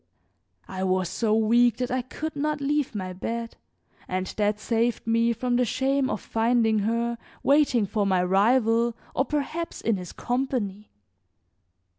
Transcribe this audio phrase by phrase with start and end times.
[0.67, 3.55] I was so weak that I could not leave my bed
[4.07, 9.25] and that saved me from the shame of finding her waiting for my rival or
[9.25, 10.89] perhaps in his company.